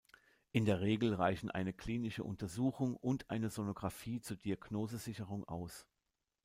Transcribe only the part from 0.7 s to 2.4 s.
Regel reichen eine klinische